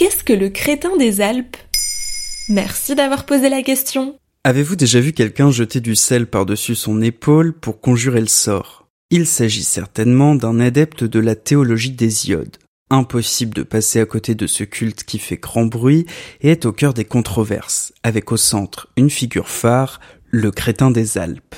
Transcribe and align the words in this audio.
qu'est-ce 0.00 0.24
que 0.24 0.32
le 0.32 0.48
crétin 0.48 0.96
des 0.96 1.20
Alpes? 1.20 1.58
Merci 2.48 2.94
d'avoir 2.94 3.26
posé 3.26 3.50
la 3.50 3.60
question. 3.60 4.18
Avez-vous 4.44 4.74
déjà 4.74 4.98
vu 4.98 5.12
quelqu'un 5.12 5.50
jeter 5.50 5.80
du 5.80 5.94
sel 5.94 6.26
par-dessus 6.26 6.74
son 6.74 7.02
épaule 7.02 7.52
pour 7.52 7.82
conjurer 7.82 8.20
le 8.20 8.26
sort? 8.26 8.88
Il 9.10 9.26
s'agit 9.26 9.62
certainement 9.62 10.34
d'un 10.34 10.58
adepte 10.58 11.04
de 11.04 11.20
la 11.20 11.34
théologie 11.34 11.90
d'Hésiode. 11.90 12.56
Impossible 12.88 13.52
de 13.52 13.62
passer 13.62 14.00
à 14.00 14.06
côté 14.06 14.34
de 14.34 14.46
ce 14.46 14.64
culte 14.64 15.04
qui 15.04 15.18
fait 15.18 15.36
grand 15.36 15.66
bruit 15.66 16.06
et 16.40 16.50
est 16.50 16.64
au 16.64 16.72
cœur 16.72 16.94
des 16.94 17.04
controverses, 17.04 17.92
avec 18.02 18.32
au 18.32 18.38
centre 18.38 18.88
une 18.96 19.10
figure 19.10 19.48
phare, 19.48 20.00
le 20.30 20.50
crétin 20.50 20.90
des 20.90 21.18
Alpes. 21.18 21.56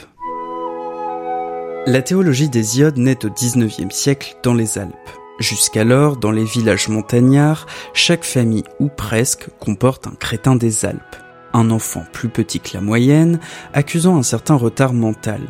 La 1.86 2.02
théologie 2.02 2.48
d'Hésiode 2.48 2.98
naît 2.98 3.24
au 3.24 3.30
XIXe 3.30 3.94
siècle 3.94 4.34
dans 4.42 4.54
les 4.54 4.78
Alpes. 4.78 5.21
Jusqu'alors, 5.38 6.16
dans 6.16 6.30
les 6.30 6.44
villages 6.44 6.88
montagnards, 6.88 7.66
chaque 7.94 8.24
famille 8.24 8.64
ou 8.78 8.88
presque 8.88 9.48
comporte 9.60 10.06
un 10.06 10.14
crétin 10.14 10.56
des 10.56 10.84
Alpes, 10.84 11.16
un 11.52 11.70
enfant 11.70 12.04
plus 12.12 12.28
petit 12.28 12.60
que 12.60 12.74
la 12.74 12.80
moyenne, 12.80 13.40
accusant 13.72 14.16
un 14.16 14.22
certain 14.22 14.54
retard 14.54 14.92
mental. 14.92 15.40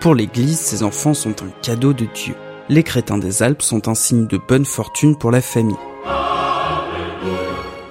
Pour 0.00 0.14
l'Église, 0.14 0.58
ces 0.58 0.82
enfants 0.82 1.14
sont 1.14 1.42
un 1.42 1.50
cadeau 1.62 1.92
de 1.92 2.06
Dieu 2.14 2.34
les 2.68 2.82
crétins 2.82 3.18
des 3.18 3.42
Alpes 3.42 3.62
sont 3.62 3.88
un 3.88 3.94
signe 3.94 4.26
de 4.26 4.38
bonne 4.38 4.64
fortune 4.64 5.16
pour 5.16 5.30
la 5.30 5.40
famille. 5.40 5.76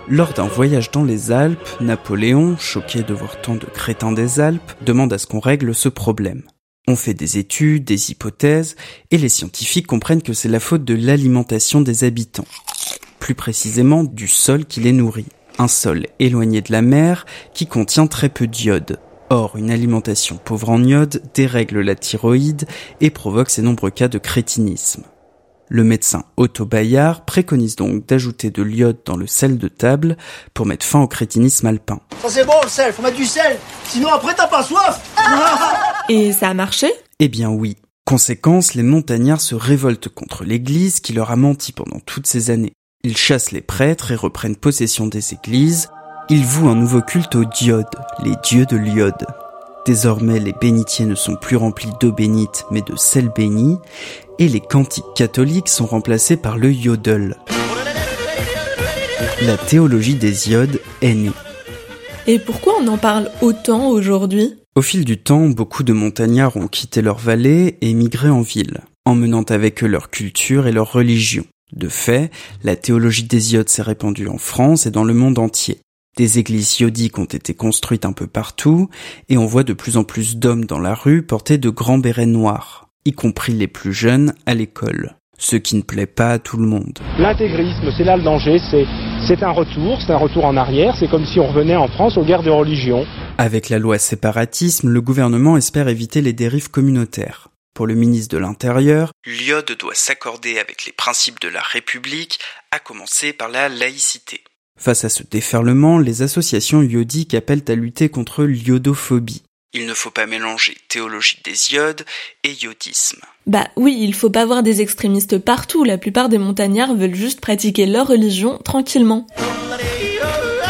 Lors 0.08 0.34
d'un 0.34 0.48
voyage 0.48 0.91
dans 0.91 1.04
les 1.04 1.32
Alpes, 1.32 1.68
Napoléon, 1.82 2.55
choqué 2.58 3.04
de 3.04 3.14
voir 3.14 3.41
tant 3.41 3.55
de 3.55 3.66
crétins 3.66 4.12
des 4.12 4.40
Alpes, 4.40 4.72
demande 4.82 5.12
à 5.12 5.18
ce 5.18 5.27
qu'on 5.27 5.40
règle 5.40 5.76
ce 5.76 5.90
problème. 5.90 6.44
On 6.90 6.96
fait 6.96 7.14
des 7.14 7.38
études, 7.38 7.84
des 7.84 8.12
hypothèses, 8.12 8.77
et 9.12 9.18
les 9.18 9.27
scientifiques 9.27 9.88
comprennent 9.88 10.22
que 10.22 10.32
c'est 10.32 10.48
la 10.48 10.62
faute 10.62 10.86
de 10.86 10.94
l'alimentation 10.94 11.82
des 11.82 12.05
habitants. 12.05 12.48
Plus 13.20 13.36
précisément 13.36 14.05
du 14.05 14.30
sol 14.30 14.66
qui 14.66 14.80
les 14.80 14.93
nourrit. 14.93 15.26
Un 15.58 15.68
sol 15.68 16.05
éloigné 16.20 16.62
de 16.62 16.71
la 16.71 16.82
mer 16.82 17.26
qui 17.54 17.68
contient 17.68 18.08
très 18.08 18.30
peu 18.30 18.48
d'iode. 18.48 19.02
Or, 19.30 19.58
une 19.58 19.70
alimentation 19.70 20.38
pauvre 20.38 20.70
en 20.70 20.82
iode 20.82 21.21
dérègle 21.34 21.82
la 21.82 21.96
thyroïde 21.96 22.65
et 23.02 23.10
provoque 23.10 23.49
ces 23.49 23.62
nombreux 23.62 23.91
cas 23.91 24.08
de 24.08 24.18
crétinisme. 24.18 25.04
Le 25.68 25.84
médecin 25.84 26.24
Otto 26.38 26.65
Bayard 26.65 27.26
préconise 27.26 27.76
donc 27.76 28.05
d'ajouter 28.05 28.49
de 28.49 28.63
l'iode 28.63 28.99
dans 29.04 29.18
le 29.18 29.27
sel 29.27 29.58
de 29.58 29.68
table 29.68 30.15
pour 30.54 30.65
mettre 30.65 30.85
fin 30.85 31.02
au 31.02 31.08
crétinisme 31.08 31.68
alpin. 31.68 31.99
Ça 32.21 32.30
c'est 32.30 32.46
bon 32.46 32.54
le 32.63 32.70
sel, 32.70 32.93
faut 32.93 33.02
mettre 33.02 33.18
du 33.18 33.26
sel, 33.26 33.58
sinon 33.84 34.08
après 34.08 34.34
t'as 34.34 34.48
pas 34.48 34.63
soif 34.63 35.02
Et 36.10 36.32
ça 36.32 36.50
a 36.50 36.54
marché? 36.54 36.88
Eh 37.20 37.27
bien 37.27 37.50
oui. 37.50 37.76
Conséquence, 38.05 38.74
les 38.74 38.84
montagnards 38.84 39.41
se 39.41 39.55
révoltent 39.55 40.08
contre 40.08 40.46
l'église 40.46 41.02
qui 41.02 41.12
leur 41.12 41.32
a 41.32 41.36
menti 41.36 41.74
pendant 41.74 41.99
toutes 41.99 42.27
ces 42.27 42.49
années. 42.49 42.72
Ils 43.04 43.18
chassent 43.18 43.52
les 43.52 43.62
prêtres 43.62 44.12
et 44.12 44.16
reprennent 44.16 44.55
possession 44.55 45.08
des 45.08 45.34
églises, 45.34 45.90
il 46.30 46.46
voue 46.46 46.70
un 46.70 46.76
nouveau 46.76 47.02
culte 47.02 47.36
aux 47.36 47.46
diodes, 47.46 47.86
les 48.24 48.36
dieux 48.44 48.66
de 48.66 48.77
l'iode. 48.77 49.26
Désormais, 49.86 50.40
les 50.40 50.54
bénitiers 50.54 51.05
ne 51.05 51.16
sont 51.16 51.36
plus 51.36 51.55
remplis 51.55 51.90
d'eau 51.99 52.12
bénite, 52.12 52.66
mais 52.71 52.82
de 52.82 52.96
sel 52.96 53.30
béni, 53.30 53.77
et 54.40 54.48
les 54.48 54.60
cantiques 54.60 55.05
catholiques 55.16 55.70
sont 55.70 55.86
remplacés 55.86 56.38
par 56.38 56.58
le 56.58 56.71
yodel. 56.71 57.38
La 59.42 59.58
théologie 59.58 60.16
des 60.16 60.49
iodes 60.49 60.82
est 61.02 61.14
née. 61.14 61.32
Et 62.27 62.40
pourquoi 62.40 62.74
on 62.82 62.88
en 62.88 62.98
parle 62.98 63.32
autant 63.42 63.88
aujourd'hui? 63.88 64.56
Au 64.78 64.84
fil 64.84 65.06
du 65.06 65.18
temps, 65.18 65.47
beaucoup 65.47 65.81
de 65.81 65.92
montagnards 65.92 66.56
ont 66.56 66.68
quitté 66.68 67.02
leur 67.02 67.18
vallée 67.18 67.80
et 67.81 67.96
migré 67.96 68.30
en 68.30 68.42
ville, 68.42 68.81
emmenant 69.06 69.42
avec 69.42 69.84
eux 69.84 69.88
leur 69.88 70.12
culture 70.12 70.68
et 70.68 70.72
leur 70.72 70.92
religion. 70.92 71.46
De 71.75 71.90
fait, 71.90 72.30
la 72.62 72.75
théologie 72.75 73.24
des 73.24 73.56
iodes 73.56 73.70
s'est 73.70 73.81
répandue 73.81 74.28
en 74.28 74.38
France 74.38 74.86
et 74.86 74.92
dans 74.92 75.03
le 75.03 75.16
monde 75.16 75.40
entier. 75.40 75.80
Des 76.16 76.38
églises 76.38 76.80
iodiques 76.80 77.18
ont 77.18 77.25
été 77.25 77.56
construites 77.56 78.06
un 78.06 78.12
peu 78.14 78.28
partout, 78.28 78.88
et 79.30 79.40
on 79.40 79.48
voit 79.48 79.64
de 79.64 79.74
plus 79.74 79.98
en 79.98 80.04
plus 80.04 80.38
d'hommes 80.38 80.66
dans 80.66 80.80
la 80.80 80.94
rue 80.94 81.24
porter 81.24 81.58
de 81.58 81.72
grands 81.72 81.98
bérets 81.98 82.28
noirs, 82.28 82.90
y 83.04 83.14
compris 83.14 83.54
les 83.54 83.68
plus 83.68 83.94
jeunes 83.94 84.36
à 84.46 84.54
l'école. 84.54 85.16
Ce 85.40 85.56
qui 85.56 85.76
ne 85.76 85.82
plaît 85.82 86.06
pas 86.06 86.34
à 86.34 86.40
tout 86.40 86.58
le 86.58 86.68
monde. 86.68 87.00
L'intégrisme, 87.18 87.90
c'est 87.98 88.04
là 88.04 88.16
le 88.16 88.24
danger, 88.24 88.60
c'est, 88.60 89.42
un 89.42 89.52
retour, 89.52 90.00
c'est 90.06 90.14
un 90.14 90.18
retour 90.18 90.46
en 90.46 90.56
arrière, 90.56 90.96
c'est 91.00 91.10
comme 91.10 91.26
si 91.26 91.40
on 91.40 91.48
revenait 91.48 91.76
en 91.76 91.88
France 91.88 92.16
aux 92.18 92.24
guerres 92.24 92.44
de 92.44 92.52
religion. 92.52 93.08
Avec 93.40 93.70
la 93.70 93.78
loi 93.78 94.00
séparatisme, 94.00 94.90
le 94.90 95.00
gouvernement 95.00 95.58
espère 95.58 95.88
éviter 95.90 96.22
les 96.22 96.34
dérives 96.34 96.72
communautaires. 96.72 97.50
Pour 97.75 97.86
le 97.86 97.94
ministre 97.94 98.36
de 98.36 98.40
l'Intérieur, 98.40 99.12
l'iode 99.28 99.78
doit 99.78 99.94
s'accorder 99.94 100.58
avec 100.58 100.86
les 100.88 100.92
principes 100.92 101.40
de 101.40 101.48
la 101.48 101.62
République, 101.62 102.40
à 102.72 102.80
commencer 102.80 103.34
par 103.34 103.50
la 103.50 103.70
laïcité. 103.70 104.44
Face 104.80 105.06
à 105.06 105.09
ce 105.09 105.22
déferlement, 105.22 106.00
les 106.00 106.24
associations 106.24 106.81
iodiques 106.81 107.36
appellent 107.36 107.66
à 107.68 107.75
lutter 107.75 108.09
contre 108.09 108.44
l'iodophobie. 108.44 109.44
Il 109.74 109.86
ne 109.86 109.94
faut 109.94 110.09
pas 110.09 110.25
mélanger 110.25 110.75
théologie 110.90 111.40
des 111.44 111.75
iodes 111.75 112.06
et 112.44 112.54
iodisme. 112.54 113.22
Bah 113.46 113.68
oui, 113.75 114.00
il 114.00 114.16
faut 114.16 114.31
pas 114.31 114.48
voir 114.48 114.64
des 114.64 114.81
extrémistes 114.81 115.38
partout, 115.38 115.84
la 115.84 116.00
plupart 116.00 116.30
des 116.30 116.40
montagnards 116.40 116.96
veulent 116.96 117.14
juste 117.14 117.42
pratiquer 117.42 117.86
leur 117.86 118.08
religion 118.08 118.58
tranquillement. 118.58 119.28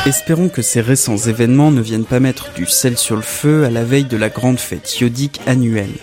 Espérons 0.07 0.47
que 0.47 0.61
ces 0.61 0.79
récents 0.79 1.17
événements 1.17 1.69
ne 1.69 1.81
viennent 1.81 2.05
pas 2.05 2.21
mettre 2.21 2.53
du 2.53 2.65
sel 2.65 2.97
sur 2.97 3.17
le 3.17 3.21
feu 3.21 3.65
à 3.65 3.69
la 3.69 3.83
veille 3.83 4.05
de 4.05 4.15
la 4.15 4.29
grande 4.29 4.57
fête 4.57 5.01
iodique 5.01 5.41
annuelle. 5.45 5.97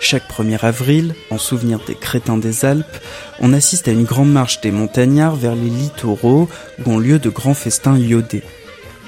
Chaque 0.00 0.26
1er 0.26 0.64
avril, 0.64 1.14
en 1.28 1.36
souvenir 1.36 1.78
des 1.86 1.94
crétins 1.94 2.38
des 2.38 2.64
Alpes, 2.64 2.96
on 3.40 3.52
assiste 3.52 3.88
à 3.88 3.92
une 3.92 4.04
grande 4.04 4.32
marche 4.32 4.62
des 4.62 4.70
montagnards 4.70 5.36
vers 5.36 5.54
les 5.54 5.68
littoraux 5.68 6.48
où 6.78 6.90
ont 6.90 6.98
lieu 6.98 7.18
de 7.18 7.28
grands 7.28 7.52
festins 7.52 7.98
iodés. 7.98 8.42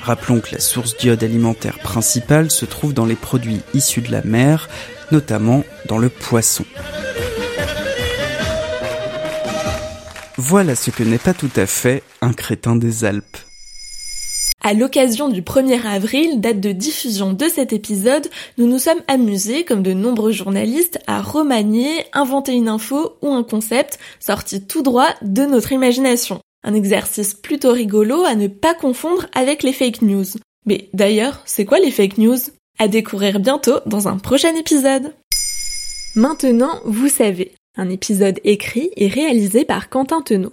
Rappelons 0.03 0.41
que 0.41 0.53
la 0.53 0.61
source 0.61 0.95
d'iode 0.99 1.25
alimentaire 1.25 1.79
principale 1.79 2.51
se 2.51 2.67
trouve 2.67 2.93
dans 2.93 3.07
les 3.07 3.17
produits 3.17 3.63
issus 3.73 4.03
de 4.03 4.13
la 4.13 4.21
mer, 4.25 4.69
notamment 5.11 5.65
dans 5.87 5.97
le 5.97 6.11
poisson. 6.11 6.67
Voilà 10.37 10.77
ce 10.77 10.91
que 10.91 11.03
n'est 11.03 11.17
pas 11.17 11.33
tout 11.33 11.53
à 11.57 11.65
fait 11.65 12.03
un 12.21 12.35
crétin 12.35 12.77
des 12.77 13.07
Alpes. 13.07 13.39
À 14.67 14.73
l'occasion 14.73 15.29
du 15.29 15.43
1er 15.43 15.83
avril, 15.85 16.41
date 16.41 16.59
de 16.59 16.73
diffusion 16.73 17.35
de 17.35 17.45
cet 17.49 17.75
épisode, 17.75 18.31
nous 18.57 18.67
nous 18.67 18.79
sommes 18.79 19.03
amusés, 19.09 19.63
comme 19.63 19.83
de 19.83 19.93
nombreux 19.93 20.33
journalistes, 20.33 20.99
à 21.07 21.21
remanier, 21.21 22.07
inventer 22.15 22.55
une 22.55 22.71
info 22.71 23.19
ou 23.21 23.29
un 23.29 23.43
concept 23.43 23.99
sorti 24.21 24.63
tout 24.63 24.81
droit 24.81 25.11
de 25.21 25.43
notre 25.43 25.73
imagination. 25.73 26.41
Un 26.63 26.73
exercice 26.73 27.35
plutôt 27.35 27.73
rigolo 27.73 28.25
à 28.25 28.37
ne 28.37 28.47
pas 28.47 28.73
confondre 28.73 29.27
avec 29.35 29.63
les 29.63 29.75
fake 29.75 30.01
news. 30.01 30.25
Mais 30.65 30.89
d'ailleurs, 30.95 31.43
c'est 31.45 31.67
quoi 31.67 31.79
les 31.79 31.91
fake 31.91 32.17
news? 32.17 32.39
À 32.79 32.89
découvrir 32.89 33.41
bientôt 33.41 33.81
dans 33.85 34.09
un 34.09 34.17
prochain 34.17 34.55
épisode. 34.57 35.13
Maintenant, 36.15 36.81
vous 36.87 37.09
savez, 37.09 37.53
un 37.77 37.91
épisode 37.91 38.41
écrit 38.45 38.89
et 38.97 39.09
réalisé 39.09 39.67
par 39.67 39.91
Quentin 39.91 40.23
Tenot. 40.23 40.53